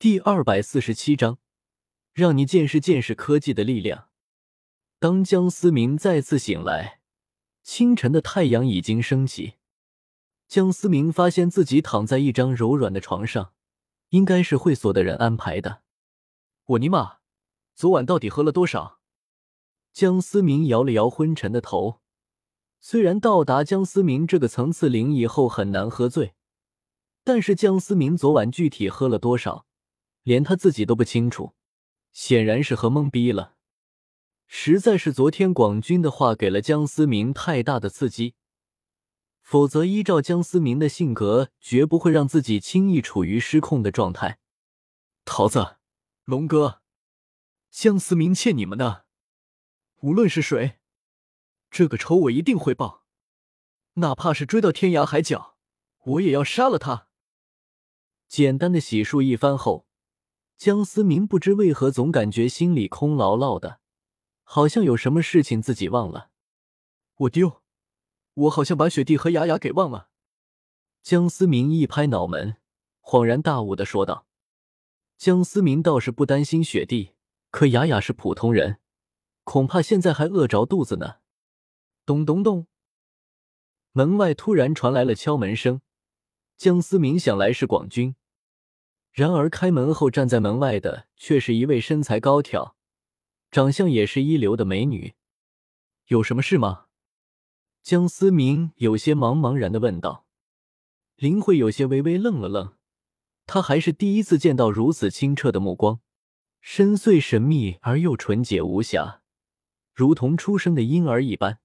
[0.00, 1.38] 第二百四十七章，
[2.12, 4.10] 让你见识见识科技的力量。
[5.00, 7.00] 当江思明再次醒来，
[7.64, 9.54] 清晨的太阳已经升起。
[10.46, 13.52] 江思明发现自己躺在一张柔软的床上，
[14.10, 15.82] 应该是会所的人安排的。
[16.66, 17.16] 我尼玛，
[17.74, 19.00] 昨晚到底喝了多少？
[19.92, 22.00] 江思明摇了摇昏沉的头。
[22.78, 26.34] 虽然到达江思明这个层次零以后很难喝醉，
[27.24, 29.66] 但是江思明昨晚具体喝了多少，
[30.28, 31.54] 连他自己都不清楚，
[32.12, 33.54] 显然是喝懵逼了。
[34.46, 38.34] 实在是昨天广军的话给了江思明太大的刺激，
[39.40, 44.38] 否则依照江思明的性格，绝不会让自己轻易处于失控的状态。
[45.24, 45.78] 桃子，
[46.24, 46.82] 龙哥，
[47.70, 49.06] 江思明欠你们的，
[50.00, 50.78] 无论是谁。
[51.70, 53.06] 这个仇我一定会报，
[53.94, 55.56] 哪怕是追到天涯海角，
[56.04, 57.08] 我也要杀了他。
[58.26, 59.87] 简单的洗漱一番后，
[60.58, 63.78] 江思明不知为何总感觉心里空落落的，
[64.42, 66.30] 好像有什么事情自己忘了。
[67.14, 67.62] 我丢，
[68.34, 70.08] 我好像把雪地和雅雅给忘了。
[71.00, 72.56] 江思明一拍脑门，
[73.00, 74.26] 恍然大悟的说道
[75.16, 77.12] ：“江思明倒是不担心雪地，
[77.52, 78.80] 可雅雅是普通人，
[79.44, 81.18] 恐怕现在还饿着肚子呢。”
[82.04, 82.66] 咚咚咚！
[83.92, 85.80] 门外突然传来了敲门声。
[86.56, 88.16] 江思明想来是广军，
[89.18, 92.76] 然而开门后站在门外的却是一位身材高挑、
[93.50, 95.14] 长相也是一流的美女。
[96.06, 96.84] 有什么事吗？
[97.82, 100.24] 江思明有些茫茫然的问道。
[101.16, 102.76] 林慧有些微微愣了愣，
[103.44, 105.98] 她还是第一次见到如此清澈的目光，
[106.60, 109.22] 深邃神秘而又纯洁无瑕，
[109.92, 111.58] 如同出生的婴儿一般。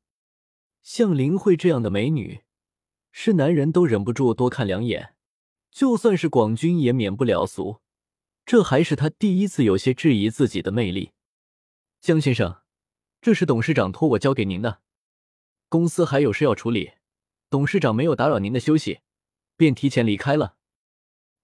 [0.82, 2.42] 像林慧这样的美女，
[3.12, 5.14] 是男人都忍不住多看两眼。
[5.74, 7.82] 就算是广军也免不了俗。
[8.46, 11.12] 这还是他第一次有些质疑自己的魅力。
[12.00, 12.62] 江先生，
[13.22, 14.82] 这是董事长托我交给您的，
[15.70, 16.92] 公司还有事要处理，
[17.50, 19.00] 董事长没有打扰您的休息，
[19.56, 20.58] 便提前离开了。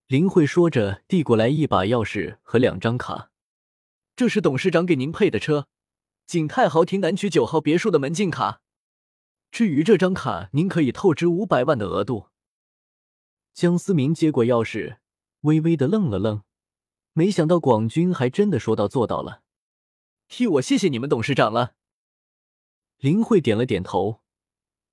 [0.07, 3.31] 林慧说着，递过来一把钥匙和两张卡。
[4.16, 5.68] 这是董事长给您配的车，
[6.25, 8.62] 景泰豪庭南区九号别墅的门禁卡。
[9.50, 12.28] 至于这张卡，您可以透支五百万的额度。
[13.59, 14.99] 江思明接过钥匙，
[15.41, 16.43] 微微的愣了愣，
[17.11, 19.43] 没想到广军还真的说到做到了。
[20.29, 21.75] 替我谢谢你们董事长了。
[22.99, 24.21] 林慧点了点头，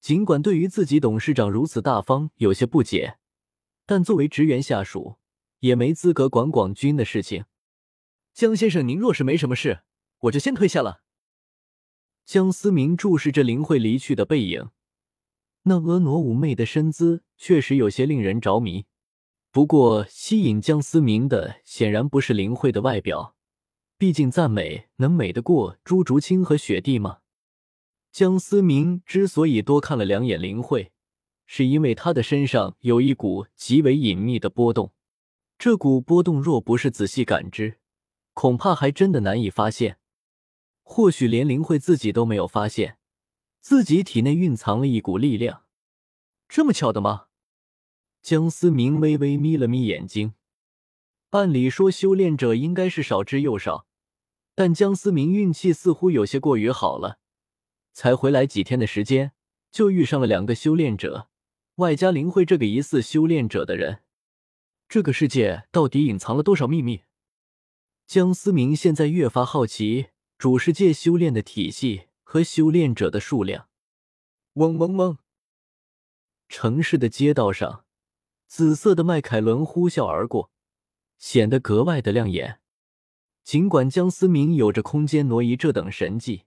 [0.00, 3.18] 尽管对于自己董事长如此大方有些不解，
[3.86, 5.14] 但作为职员下属，
[5.60, 7.44] 也没资格管广军的事情。
[8.34, 9.82] 江先生，您若是没什么事，
[10.22, 11.04] 我就先退下了。
[12.24, 14.70] 江思明注视着林慧离去的背影，
[15.62, 18.86] 那婀娜妩媚的身姿确实有些令人着迷。
[19.50, 23.34] 不过，吸引江思明的显然不是林慧的外表，
[23.96, 27.18] 毕竟赞美能美得过朱竹清和雪帝吗？
[28.12, 30.92] 江思明之所以多看了两眼林慧，
[31.46, 34.92] 是因为她的身上有一股极为隐秘的波动，
[35.58, 37.78] 这股波动若不是仔细感知，
[38.34, 39.98] 恐怕还真的难以发现。
[40.82, 42.98] 或许连林慧自己都没有发现，
[43.60, 45.64] 自己体内蕴藏了一股力量。
[46.48, 47.25] 这么巧的吗？
[48.26, 50.34] 江思明微微眯了眯眼睛。
[51.30, 53.86] 按理说，修炼者应该是少之又少，
[54.56, 57.20] 但江思明运气似乎有些过于好了。
[57.92, 59.30] 才回来几天的时间，
[59.70, 61.28] 就遇上了两个修炼者，
[61.76, 64.02] 外加林慧这个疑似修炼者的人。
[64.88, 67.02] 这个世界到底隐藏了多少秘密？
[68.08, 70.08] 江思明现在越发好奇。
[70.36, 73.68] 主世界修炼的体系和修炼者的数量。
[74.54, 75.18] 嗡嗡嗡！
[76.48, 77.85] 城市的街道上，
[78.46, 80.50] 紫色的迈凯伦呼啸而过，
[81.18, 82.60] 显得格外的亮眼。
[83.42, 86.44] 尽管江思明有着空间挪移这等神技，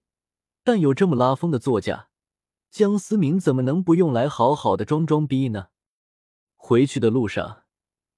[0.64, 2.10] 但有这么拉风的座驾，
[2.70, 5.68] 江思明怎么能不用来好好的装装逼呢？
[6.56, 7.64] 回去的路上，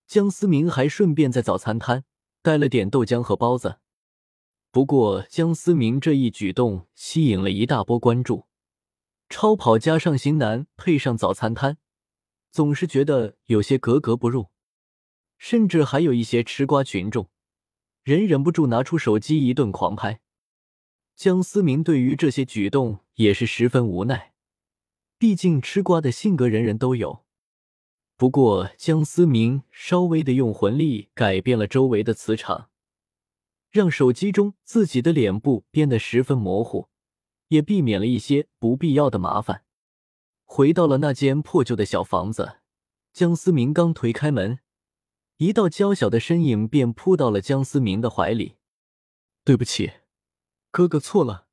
[0.08, 2.06] 江思明还顺便在早餐摊
[2.42, 3.80] 带了点豆浆和包子。
[4.72, 8.48] 不过，江思明这一举动吸引了一大波关注。
[9.30, 11.78] 超跑加上型男配上早餐摊，
[12.52, 14.48] 总是觉得有些格格不入。
[15.38, 17.28] 甚至还有一些吃瓜群众，
[18.04, 20.22] 人忍不住拿出手机一顿狂拍。
[21.16, 24.34] 江思明对于这些举动也是十分无奈，
[25.18, 27.26] 毕竟吃瓜的性格人人都有。
[28.18, 32.70] 不过，江思明稍微的用魂力改变了周围的磁场。
[33.72, 36.90] 让手机中自己的脸部变得十分模糊，
[37.48, 39.64] 也避免了一些不必要的麻烦。
[40.54, 42.58] 回到了那间破旧的小房子，
[43.14, 44.60] 江思明刚推开门，
[45.38, 48.58] 一道娇小的身影便扑到了江思明的怀里。
[49.46, 49.94] 对不起，
[50.70, 51.48] 哥哥错了。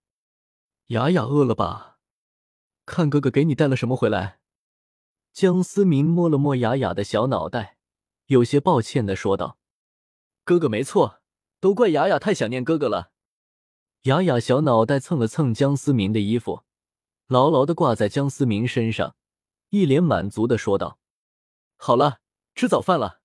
[0.88, 2.00] 雅雅饿了吧？
[2.86, 4.40] 看哥哥给你带了什么回来。
[5.32, 7.78] 江思明摸了摸雅雅的小脑袋，
[8.26, 9.58] 有些抱歉的说道
[10.42, 11.20] ：“哥哥没错，
[11.60, 13.12] 都怪雅雅太想念哥哥了。”
[14.10, 16.64] 雅雅小脑袋蹭了蹭江思明的衣服，
[17.28, 19.14] 牢牢的挂在江思明身上，
[19.68, 20.98] 一脸满足的说道
[21.76, 22.20] ：“好了，
[22.54, 23.20] 吃早饭了。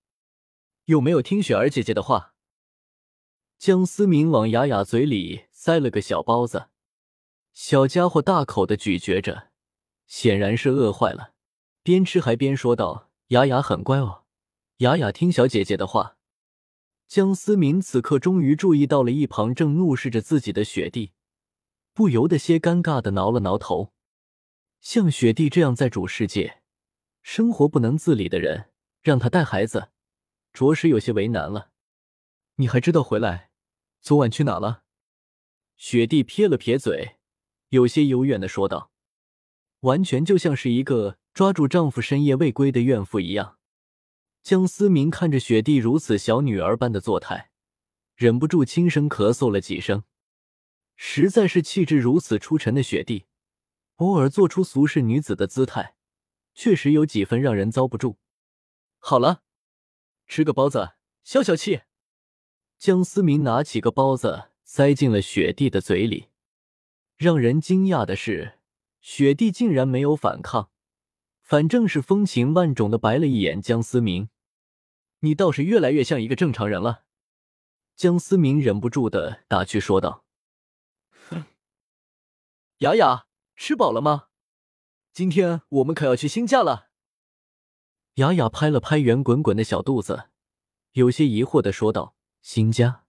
[0.86, 2.34] 有没有听雪儿姐姐的话？”
[3.58, 6.68] 江思明往雅雅嘴里塞了个小包子，
[7.54, 9.52] 小家伙大口的咀嚼着，
[10.06, 11.32] 显然是饿坏了，
[11.82, 14.26] 边吃还边说道：“雅雅很乖哦，
[14.80, 16.18] 雅雅听小姐姐的话。”
[17.08, 21.14] 江思明此刻终于注意到了一旁正怒视着自己的雪弟，
[21.94, 23.94] 不由得些尴尬的挠了挠头。
[24.82, 26.62] 像雪弟这样在主世界
[27.22, 29.90] 生活不能自理的人，让他带孩子，
[30.52, 31.70] 着实有些为难了。
[32.56, 33.50] 你还知道回来？
[34.02, 34.84] 昨晚去哪了？
[35.78, 37.18] 雪帝撇了撇嘴，
[37.70, 38.92] 有些幽怨的说道
[39.82, 43.58] ：“完全就像是一个抓住丈夫深夜未归的怨妇一样。”
[44.44, 47.52] 江思明看着雪帝如此小女儿般的作态，
[48.16, 50.04] 忍不住轻声咳嗽了几声。
[50.96, 53.26] 实在是气质如此出尘的雪帝，
[53.96, 55.96] 偶尔做出俗世女子的姿态，
[56.54, 58.18] 确实有几分让人遭不住。
[59.00, 59.44] 好了，
[60.28, 60.94] 吃个包子
[61.24, 61.82] 消消气。
[62.78, 66.30] 江思明拿起个包子，塞进了雪帝的嘴里。
[67.16, 68.60] 让人惊讶的是，
[69.00, 70.70] 雪帝竟然没有反抗，
[71.42, 74.30] 反正是风情万种的白了一眼江思明。
[75.20, 77.04] 你倒是越来越像一个正常人了。
[77.96, 80.23] 江思明忍不住的打趣说道：“，
[82.84, 84.28] 雅雅，吃饱了吗？
[85.14, 86.90] 今天我们可要去新家了。”
[88.16, 90.26] 雅雅拍了拍圆滚滚的小肚子，
[90.92, 92.16] 有些疑惑的说道。
[92.42, 93.06] 新家，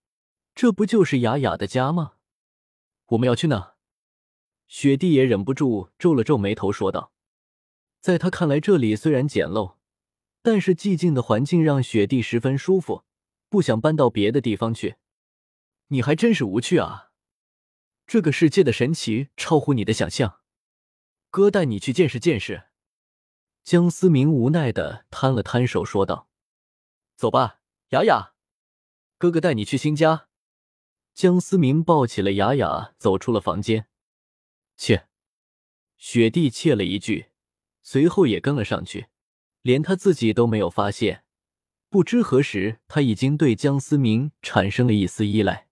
[0.55, 2.13] 这不就是雅雅的家吗？
[3.07, 3.75] 我们要去哪？
[4.69, 7.13] 雪地也忍不住皱了皱眉头，说道
[8.01, 9.75] ：“在他看来，这里虽然简陋，
[10.41, 13.03] 但是寂静的环境让雪地十分舒服，
[13.49, 14.95] 不想搬到别的地方去。
[15.89, 17.11] 你还真是无趣啊！
[18.07, 20.41] 这个世界的神奇超乎你的想象，
[21.31, 22.65] 哥带你去见识见识。”
[23.65, 26.29] 江思明无奈的摊了摊手，说道
[27.17, 27.61] ：“走吧，
[27.91, 28.35] 雅雅。”
[29.17, 30.29] 哥哥带你去新家。
[31.15, 33.87] 江思明抱起了雅雅，走出了房间。
[34.77, 35.09] 切，
[35.97, 37.31] 雪地切了一句，
[37.83, 39.07] 随后也跟了上去。
[39.63, 41.25] 连他自己都没有发现，
[41.89, 45.69] 不知何时他已经对江思明产生了一丝依赖。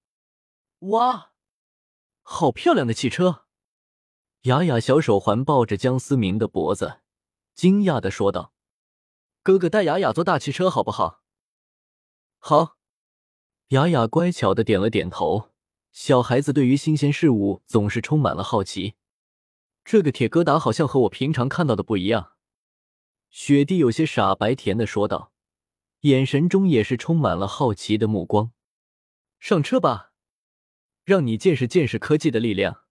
[0.79, 1.32] 哇，
[2.23, 3.45] 好漂亮的汽车！
[4.43, 7.01] 雅雅小手环抱着江思明的脖子，
[7.55, 8.53] 惊讶的说道
[9.43, 11.23] ：“哥哥带雅雅坐大汽车好不好？”
[12.39, 12.79] 好。
[13.69, 15.51] 雅雅乖巧的点了点头。
[15.93, 18.95] 小孩子对于新鲜事物总是充满了好奇。
[19.85, 22.33] 这个铁疙瘩好像和我平常看到的不一样。
[23.31, 25.33] 雪地有些傻白甜的说道，
[26.01, 28.53] 眼神中也是充满了好奇的目光。
[29.39, 30.12] 上车吧，
[31.05, 32.82] 让你见识见识科技的力量。